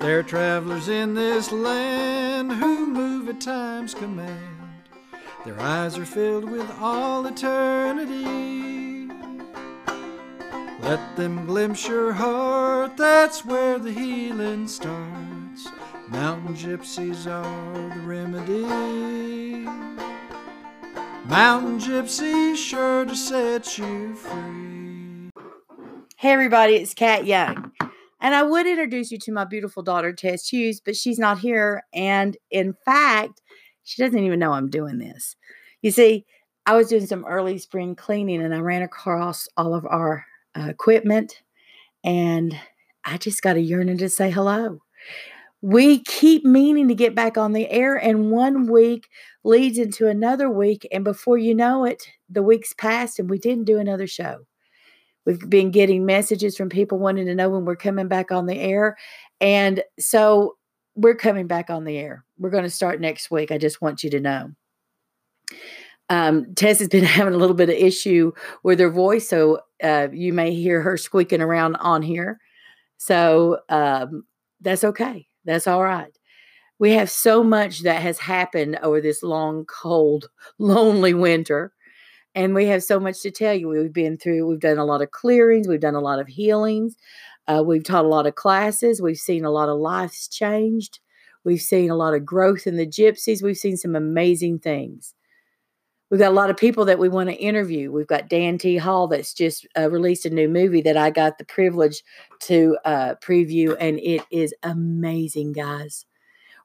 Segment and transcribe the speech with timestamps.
[0.00, 4.56] They're travelers in this land who move at time's command.
[5.44, 9.10] Their eyes are filled with all eternity.
[10.80, 15.68] Let them glimpse your heart, that's where the healing starts.
[16.08, 18.62] Mountain gypsies are the remedy.
[21.26, 25.30] Mountain gypsies sure to set you free.
[26.16, 27.69] Hey, everybody, it's Kat Young.
[28.20, 31.84] And I would introduce you to my beautiful daughter, Tess Hughes, but she's not here.
[31.94, 33.40] And in fact,
[33.84, 35.36] she doesn't even know I'm doing this.
[35.82, 36.26] You see,
[36.66, 40.24] I was doing some early spring cleaning and I ran across all of our
[40.56, 41.42] uh, equipment
[42.04, 42.58] and
[43.04, 44.80] I just got a yearning to say hello.
[45.62, 49.08] We keep meaning to get back on the air, and one week
[49.44, 50.86] leads into another week.
[50.90, 54.46] And before you know it, the weeks passed and we didn't do another show.
[55.26, 58.58] We've been getting messages from people wanting to know when we're coming back on the
[58.58, 58.96] air.
[59.40, 60.56] And so
[60.94, 62.24] we're coming back on the air.
[62.38, 63.50] We're going to start next week.
[63.50, 64.50] I just want you to know.
[66.08, 70.08] Um, Tess has been having a little bit of issue with her voice, so uh,
[70.12, 72.40] you may hear her squeaking around on here.
[72.98, 74.24] So um,
[74.60, 75.26] that's okay.
[75.44, 76.12] That's all right.
[76.78, 81.72] We have so much that has happened over this long, cold, lonely winter.
[82.34, 83.68] And we have so much to tell you.
[83.68, 86.96] We've been through, we've done a lot of clearings, we've done a lot of healings,
[87.48, 91.00] uh, we've taught a lot of classes, we've seen a lot of lives changed,
[91.44, 95.14] we've seen a lot of growth in the gypsies, we've seen some amazing things.
[96.10, 97.92] We've got a lot of people that we want to interview.
[97.92, 98.76] We've got Dan T.
[98.76, 102.02] Hall that's just uh, released a new movie that I got the privilege
[102.40, 106.04] to uh, preview, and it is amazing, guys.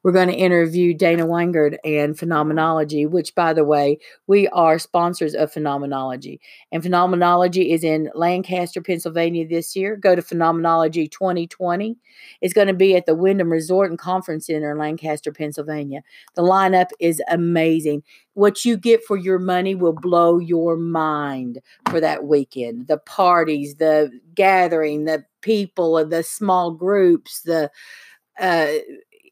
[0.06, 5.34] We're going to interview Dana Wingard and Phenomenology, which, by the way, we are sponsors
[5.34, 6.39] of Phenomenology.
[6.72, 9.95] And Phenomenology is in Lancaster, Pennsylvania this year.
[9.95, 11.97] Go to Phenomenology 2020.
[12.42, 16.03] It's going to be at the Wyndham Resort and Conference Center in Lancaster, Pennsylvania.
[16.36, 18.03] The lineup is amazing.
[18.35, 22.85] What you get for your money will blow your mind for that weekend.
[22.85, 27.72] The parties, the gathering, the people, the small groups, the
[28.40, 28.68] uh,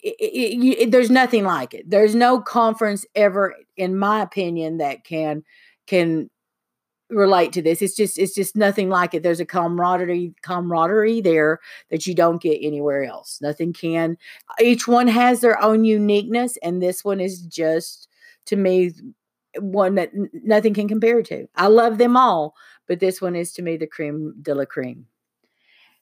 [0.04, 1.90] it, it, it, there's nothing like it.
[1.90, 5.44] There's no conference ever, in my opinion, that can
[5.88, 6.30] can
[7.10, 7.82] relate to this.
[7.82, 9.24] It's just it's just nothing like it.
[9.24, 11.60] There's a camaraderie camaraderie there
[11.90, 13.40] that you don't get anywhere else.
[13.42, 14.18] Nothing can.
[14.60, 18.10] Each one has their own uniqueness, and this one is just
[18.48, 18.92] to me
[19.60, 21.48] one that nothing can compare to.
[21.56, 22.56] I love them all,
[22.88, 25.06] but this one is to me the cream de la cream.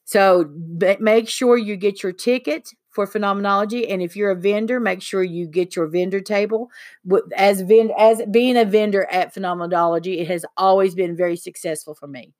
[0.06, 0.50] So
[1.00, 5.24] make sure you get your ticket for phenomenology and if you're a vendor make sure
[5.24, 6.70] you get your vendor table.
[7.36, 12.08] As vend- as being a vendor at phenomenology it has always been very successful for
[12.08, 12.34] me.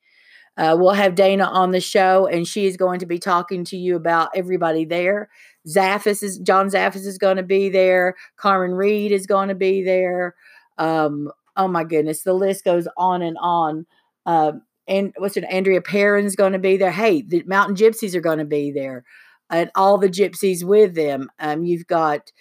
[0.58, 3.78] Uh, we'll have dana on the show and she is going to be talking to
[3.78, 5.30] you about everybody there.
[5.68, 8.16] Zaffis is john zaffis is going to be there.
[8.36, 10.36] Carmen reed is going to be there.
[10.78, 13.86] Um, oh my goodness the list goes on and on.
[14.26, 14.54] Uh,
[14.88, 16.92] and what's it andrea perron's going to be there.
[16.92, 19.06] Hey the mountain gypsies are going to be there
[19.52, 21.30] and all the gypsies with them.
[21.40, 22.32] Um, you've got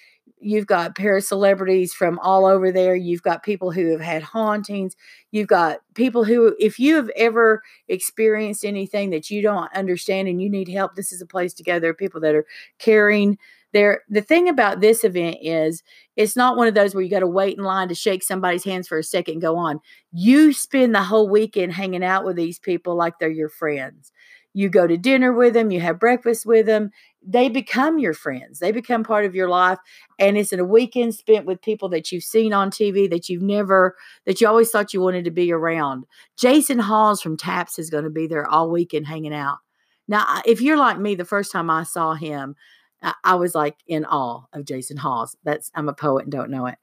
[0.41, 2.97] you've got para celebrities from all over there.
[2.97, 4.97] You've got people who have had hauntings.
[5.31, 10.41] You've got people who, if you have ever experienced anything that you don't understand and
[10.41, 11.79] you need help, this is a place to go.
[11.79, 12.47] There are people that are
[12.79, 13.37] caring.
[13.73, 15.83] There, the thing about this event is
[16.17, 18.65] it's not one of those where you got to wait in line to shake somebody's
[18.65, 19.79] hands for a second and go on.
[20.11, 24.11] You spend the whole weekend hanging out with these people like they're your friends
[24.53, 26.91] you go to dinner with them, you have breakfast with them.
[27.23, 28.59] They become your friends.
[28.59, 29.79] They become part of your life.
[30.19, 33.97] And it's a weekend spent with people that you've seen on TV that you've never,
[34.27, 36.05] that you always thought you wanted to be around.
[36.37, 39.59] Jason Hawes from TAPS is going to be there all weekend hanging out.
[40.09, 42.57] Now, if you're like me, the first time I saw him,
[43.25, 45.37] I was like in awe of Jason Hawes.
[45.45, 46.77] That's I'm a poet and don't know it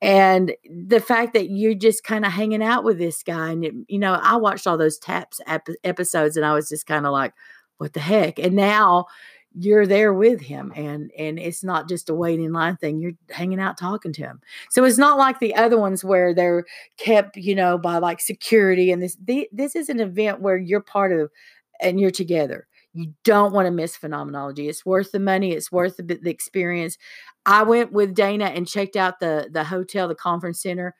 [0.00, 3.74] and the fact that you're just kind of hanging out with this guy and it,
[3.88, 7.12] you know i watched all those taps ep- episodes and i was just kind of
[7.12, 7.32] like
[7.78, 8.38] what the heck?
[8.38, 9.06] And now
[9.58, 13.58] you're there with him and and it's not just a waiting line thing you're hanging
[13.58, 14.40] out talking to him.
[14.70, 16.64] So it's not like the other ones where they're
[16.98, 20.82] kept you know by like security and this the, this is an event where you're
[20.82, 21.30] part of
[21.80, 22.66] and you're together
[22.98, 24.68] you don't want to miss phenomenology.
[24.68, 25.52] It's worth the money.
[25.52, 26.98] It's worth the, the experience.
[27.46, 30.94] I went with Dana and checked out the the hotel, the conference center.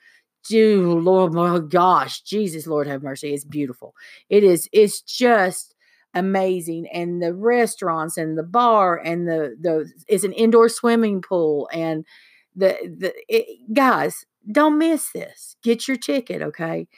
[0.49, 3.35] Dude, Lord, my gosh, Jesus, Lord have mercy.
[3.35, 3.95] It's beautiful.
[4.31, 4.69] It is.
[4.73, 5.75] It's just
[6.15, 11.69] amazing and the restaurants and the bar and the the it's an indoor swimming pool
[11.71, 12.05] and
[12.57, 16.89] the the it, guys don't miss this get your ticket okay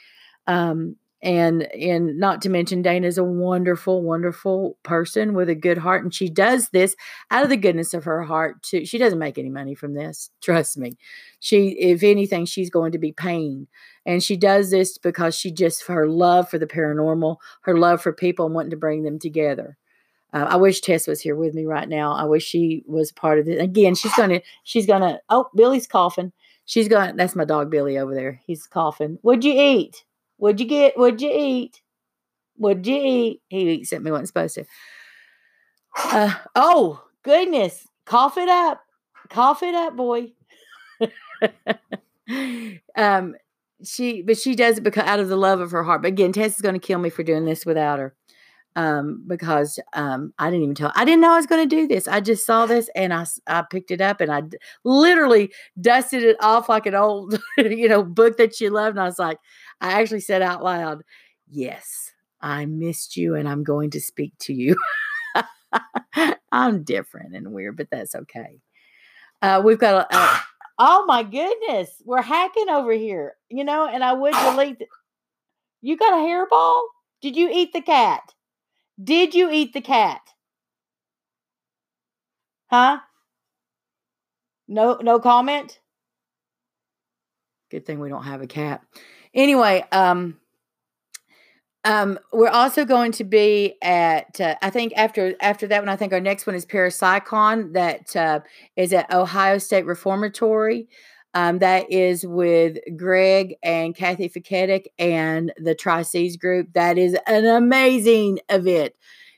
[0.47, 6.03] um and and not to mention Dana's a wonderful, wonderful person with a good heart,
[6.03, 6.95] and she does this
[7.29, 8.61] out of the goodness of her heart.
[8.63, 10.31] Too, she doesn't make any money from this.
[10.41, 10.97] Trust me.
[11.39, 13.67] She, if anything, she's going to be paying,
[14.05, 18.13] and she does this because she just her love for the paranormal, her love for
[18.13, 19.77] people, and wanting to bring them together.
[20.33, 22.13] Uh, I wish Tess was here with me right now.
[22.13, 23.61] I wish she was part of this.
[23.61, 25.19] Again, she's gonna, she's gonna.
[25.29, 26.31] Oh, Billy's coughing.
[26.65, 27.15] She's going.
[27.15, 28.41] That's my dog Billy over there.
[28.45, 29.19] He's coughing.
[29.21, 30.03] What'd you eat?
[30.41, 30.97] What'd you get?
[30.97, 31.81] What'd you eat?
[32.55, 33.41] What'd you eat?
[33.49, 34.65] He eats at me wasn't supposed to.
[35.95, 37.85] Uh, oh goodness!
[38.05, 38.81] Cough it up.
[39.29, 40.31] Cough it up, boy.
[42.95, 43.35] um,
[43.83, 46.01] she, but she does it because out of the love of her heart.
[46.01, 48.15] But again, Tess is going to kill me for doing this without her
[48.75, 50.91] um, because um, I didn't even tell.
[50.95, 52.07] I didn't know I was going to do this.
[52.07, 56.23] I just saw this and I, I picked it up and I d- literally dusted
[56.23, 58.97] it off like an old, you know, book that you loved.
[58.97, 59.37] And I was like,
[59.81, 61.03] I actually said out loud,
[61.49, 64.75] "Yes, I missed you, and I'm going to speak to you."
[66.51, 68.59] I'm different and weird, but that's okay.
[69.41, 70.41] Uh, we've got a, a
[70.79, 74.79] oh my goodness, we're hacking over here, you know, and I would delete.
[74.79, 74.85] The,
[75.81, 76.83] you got a hairball?
[77.21, 78.21] Did you eat the cat?
[79.01, 80.21] Did you eat the cat?
[82.69, 82.99] Huh?
[84.67, 85.79] No, no comment.
[87.69, 88.81] Good thing we don't have a cat.
[89.33, 90.37] Anyway, um,
[91.83, 94.39] um, we're also going to be at.
[94.39, 97.73] Uh, I think after after that one, I think our next one is Parapsychon.
[97.73, 98.39] That uh,
[98.75, 100.87] is at Ohio State Reformatory.
[101.33, 106.73] Um, that is with Greg and Kathy Fiketic and the Tri Seas group.
[106.73, 108.93] That is an amazing event.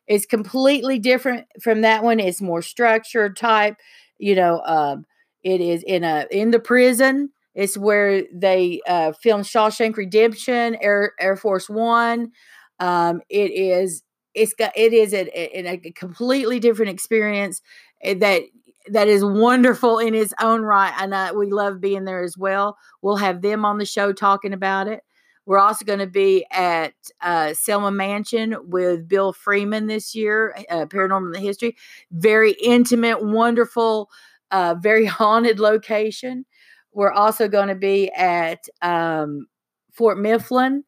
[0.07, 2.19] It's completely different from that one.
[2.19, 3.75] It's more structured type.
[4.17, 5.05] You know, um,
[5.43, 7.29] it is in a in the prison.
[7.55, 12.31] It's where they uh, filmed Shawshank Redemption, Air Air Force One.
[12.79, 14.03] Um, it is
[14.33, 17.61] it's got it is a, a, a completely different experience
[18.01, 18.43] eh, that
[18.88, 20.94] that is wonderful in its own right.
[21.00, 22.77] And uh, we love being there as well.
[23.01, 25.03] We'll have them on the show talking about it.
[25.45, 30.85] We're also going to be at uh, Selma Mansion with Bill Freeman this year, uh,
[30.85, 31.75] Paranormal History.
[32.12, 34.09] Very intimate, wonderful,
[34.51, 36.45] uh, very haunted location.
[36.94, 39.47] We're also going to be at um,
[39.91, 40.83] Fort Mifflin.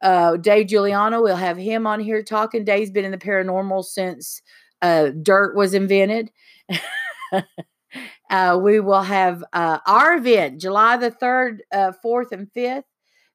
[0.00, 2.64] Uh, Dave Juliano, we'll have him on here talking.
[2.64, 4.40] Dave's been in the paranormal since
[4.80, 6.30] uh, dirt was invented.
[8.30, 12.84] uh, we will have uh, our event July the 3rd, uh, 4th, and 5th.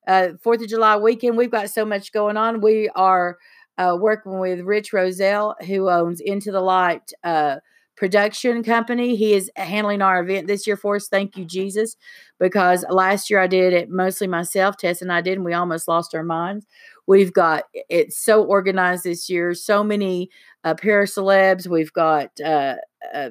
[0.06, 1.38] Uh, Fourth of July weekend.
[1.38, 2.60] We've got so much going on.
[2.60, 3.38] We are
[3.78, 7.58] uh, working with Rich Roselle, who owns Into the Light uh,
[7.96, 9.16] production company.
[9.16, 11.08] He is handling our event this year for us.
[11.08, 11.96] Thank you, Jesus,
[12.40, 14.78] because last year I did it mostly myself.
[14.78, 16.66] Tess and I did, and we almost lost our minds.
[17.08, 19.54] We've got it's so organized this year.
[19.54, 20.30] So many
[20.64, 21.68] uh, para celebs.
[21.68, 22.76] We've got uh,
[23.14, 23.30] uh,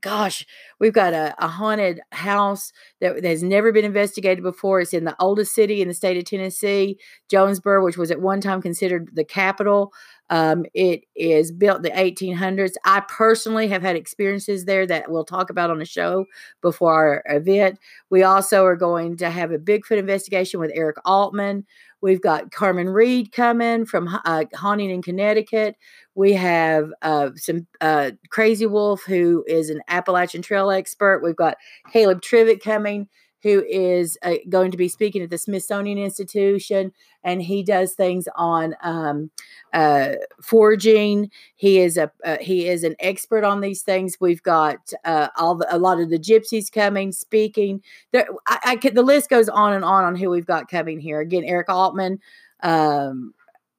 [0.00, 0.46] gosh,
[0.78, 4.80] we've got a, a haunted house that, has never been investigated before.
[4.80, 6.98] It's in the oldest city in the state of Tennessee,
[7.30, 9.92] Jonesborough, which was at one time considered the capital.
[10.30, 12.72] Um, it is built the 1800s.
[12.86, 16.24] I personally have had experiences there that we'll talk about on the show
[16.62, 16.94] before
[17.26, 17.78] our event.
[18.08, 21.66] We also are going to have a Bigfoot investigation with Eric Altman.
[22.02, 25.76] We've got Carmen Reed coming from uh, Haunting in Connecticut.
[26.14, 31.22] We have uh, some uh, Crazy Wolf, who is an Appalachian Trail expert.
[31.22, 31.56] We've got
[31.92, 33.08] Caleb Trivet coming
[33.42, 36.92] who is uh, going to be speaking at the Smithsonian Institution,
[37.24, 39.30] and he does things on um,
[39.72, 41.30] uh, foraging.
[41.56, 44.16] He is a uh, he is an expert on these things.
[44.20, 47.82] We've got uh, all the, a lot of the gypsies coming, speaking.
[48.12, 51.00] There, I, I could, the list goes on and on on who we've got coming
[51.00, 51.20] here.
[51.20, 52.20] Again, Eric Altman.
[52.62, 53.34] Um,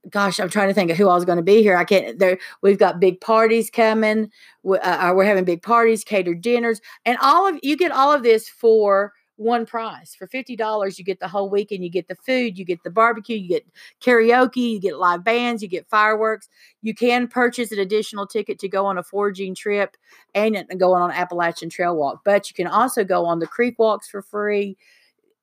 [0.10, 1.78] gosh, I'm trying to think of who I was going to be here.
[1.78, 2.20] I can't.
[2.20, 4.30] There, we've got big parties coming.
[4.64, 8.24] We, uh, we're having big parties, catered dinners, and all of you get all of
[8.24, 10.16] this for one price.
[10.16, 11.84] For $50, you get the whole weekend.
[11.84, 13.66] You get the food, you get the barbecue, you get
[14.02, 16.50] karaoke, you get live bands, you get fireworks.
[16.82, 19.98] You can purchase an additional ticket to go on a foraging trip
[20.36, 22.22] and uh, go on an Appalachian Trail walk.
[22.24, 24.78] But you can also go on the creek walks for free.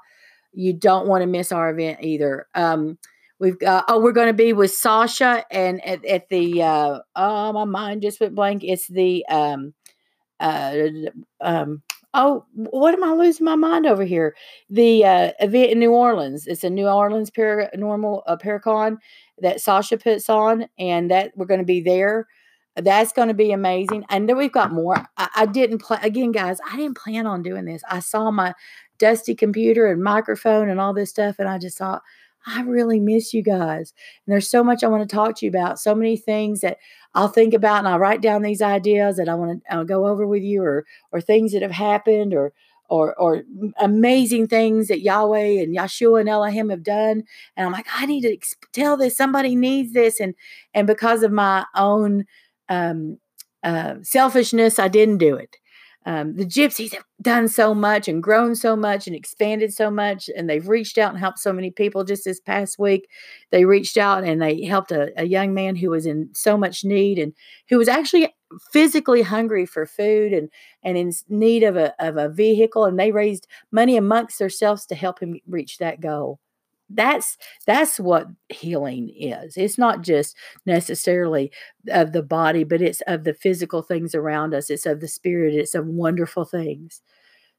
[0.53, 2.49] You don't want to miss our event either.
[2.55, 2.99] Um,
[3.39, 7.53] we've got, oh, we're going to be with Sasha and at, at the, uh, oh,
[7.53, 8.63] my mind just went blank.
[8.65, 9.75] It's the, um,
[10.41, 10.75] uh,
[11.41, 11.83] um,
[12.15, 14.35] oh, what am I losing my mind over here?
[14.71, 16.47] The uh, event in New Orleans.
[16.47, 18.97] It's a New Orleans paranormal uh, Paracon
[19.39, 22.27] that Sasha puts on, and that we're going to be there.
[22.77, 24.05] That's going to be amazing.
[24.09, 25.07] And then we've got more.
[25.17, 26.59] I, I didn't plan again, guys.
[26.71, 27.83] I didn't plan on doing this.
[27.91, 28.55] I saw my
[28.99, 32.03] dusty computer and microphone and all this stuff, and I just thought,
[32.47, 33.93] I really miss you guys.
[34.27, 36.79] And there's so much I want to talk to you about, so many things that
[37.15, 40.27] I'll think about and I'll write down these ideas that I want to go over
[40.27, 42.53] with you or or things that have happened or
[42.89, 43.43] or or
[43.79, 47.25] amazing things that Yahweh and Yeshua and Elohim have done.
[47.57, 48.37] And I'm like, I need to
[48.73, 49.17] tell this.
[49.17, 50.21] Somebody needs this.
[50.21, 50.35] And
[50.75, 52.27] and because of my own
[52.69, 53.19] um,
[53.63, 55.57] uh, selfishness, I didn't do it.
[56.07, 60.31] Um, the gypsies have done so much and grown so much and expanded so much,
[60.37, 62.05] and they've reached out and helped so many people.
[62.05, 63.09] Just this past week,
[63.51, 66.85] they reached out and they helped a, a young man who was in so much
[66.85, 67.33] need and
[67.69, 68.33] who was actually
[68.73, 70.49] physically hungry for food and
[70.85, 72.85] and in need of a of a vehicle.
[72.85, 76.39] And they raised money amongst themselves to help him reach that goal
[76.91, 79.57] that's that's what healing is.
[79.57, 81.51] It's not just necessarily
[81.91, 84.71] of the body but it's of the physical things around us.
[84.71, 85.55] It's of the spirit.
[85.55, 87.03] It's of wonderful things.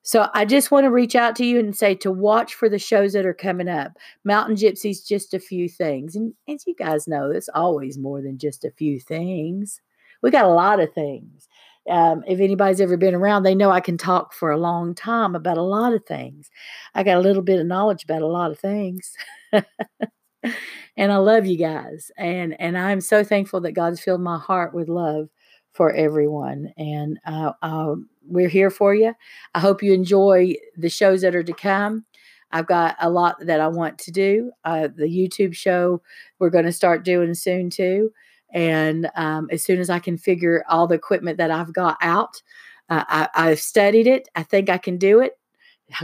[0.04, 2.80] So i just want to reach out to you and say to watch for the
[2.80, 3.98] shows that are coming up.
[4.24, 8.38] Mountain gypsies just a few things and as you guys know it's always more than
[8.38, 9.82] just a few things.
[10.24, 11.48] We got a lot of things
[11.90, 15.36] um, if anybody's ever been around, they know I can talk for a long time
[15.36, 16.50] about a lot of things.
[16.96, 19.14] I got a little bit of knowledge about a lot of things.
[19.52, 22.12] and I love you guys.
[22.18, 25.30] And and I'm so thankful that God's filled my heart with love
[25.74, 26.74] for everyone.
[26.78, 27.96] And uh, uh,
[28.28, 29.14] we're here for you.
[29.54, 32.06] I hope you enjoy the shows that are to come.
[32.52, 34.52] I've got a lot that I want to do.
[34.64, 36.02] Uh, the YouTube show
[36.40, 38.12] we're going to start doing soon too.
[38.54, 42.42] And um, as soon as I can figure all the equipment that I've got out,
[42.90, 44.30] uh, I, I've studied it.
[44.36, 45.34] I think I can do it.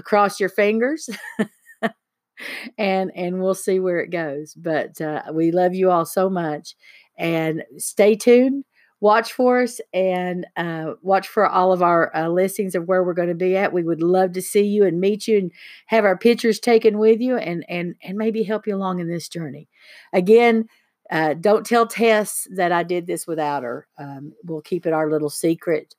[0.04, 1.10] Cross your fingers.
[2.78, 4.54] and and we'll see where it goes.
[4.54, 6.76] But uh, we love you all so much,
[7.18, 8.66] and stay tuned.
[9.00, 13.14] Watch for us and uh, watch for all of our uh, listings of where we're
[13.14, 13.74] going to be at.
[13.74, 15.52] We would love to see you and meet you and
[15.88, 19.28] have our pictures taken with you and and and maybe help you along in this
[19.28, 19.68] journey.
[20.14, 20.70] Again,
[21.12, 23.88] uh, don't tell Tess that I did this without her.
[23.98, 25.95] Um, we'll keep it our little secret.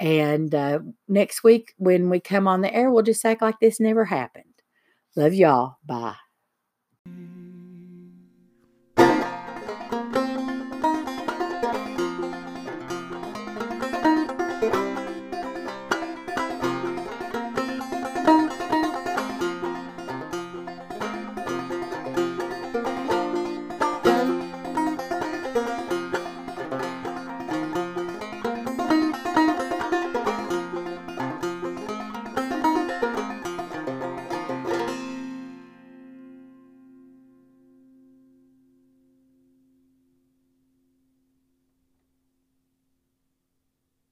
[0.00, 3.80] And uh, next week, when we come on the air, we'll just act like this
[3.80, 4.44] never happened.
[5.16, 5.76] Love y'all.
[5.84, 6.14] Bye.